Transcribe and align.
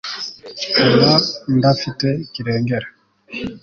nkaba 0.71 1.13
ndafite 1.57 2.07
kirengera 2.33 2.87